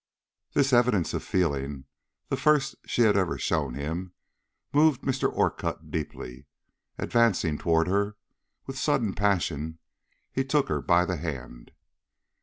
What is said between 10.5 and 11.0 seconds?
her